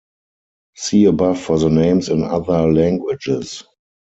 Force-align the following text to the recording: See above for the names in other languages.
See 0.77 1.05
above 1.05 1.39
for 1.39 1.59
the 1.59 1.69
names 1.69 2.09
in 2.09 2.23
other 2.23 2.61
languages. 2.73 3.63